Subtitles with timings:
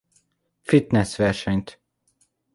[0.61, 1.79] Fitness versenyt.